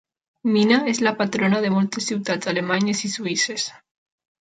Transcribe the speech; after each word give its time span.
Mina 0.55 0.79
és 0.93 1.01
la 1.09 1.13
patrona 1.19 1.61
de 1.67 1.71
moltes 1.75 2.09
ciutats 2.11 2.53
alemanyes 2.55 3.07
i 3.11 3.15
suïsses. 3.21 3.73